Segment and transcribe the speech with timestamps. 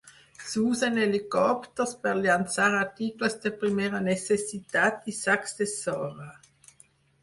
[0.51, 6.33] S'usen helicòpters per llançar articles de primera necessitat i sacs de sorra.